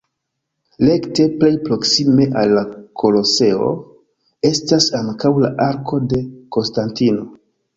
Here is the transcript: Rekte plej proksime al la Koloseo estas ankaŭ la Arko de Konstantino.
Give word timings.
Rekte 0.85 1.25
plej 1.41 1.51
proksime 1.67 2.25
al 2.41 2.55
la 2.59 2.63
Koloseo 3.03 3.69
estas 4.51 4.89
ankaŭ 5.01 5.33
la 5.45 5.53
Arko 5.67 6.01
de 6.15 6.27
Konstantino. 6.57 7.31